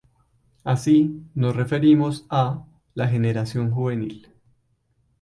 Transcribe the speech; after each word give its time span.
Así, 0.63 1.21
nos 1.35 1.55
referimos 1.55 2.25
a 2.31 2.65
"La 2.95 3.07
generación 3.07 3.69
juvenil. 3.69 4.29